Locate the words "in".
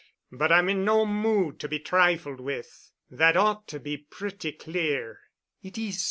0.67-0.83